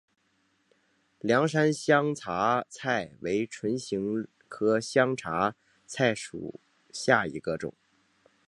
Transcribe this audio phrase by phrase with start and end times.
[1.19, 6.59] 凉山香茶菜为唇形科香茶菜属
[6.91, 7.71] 下的一个种。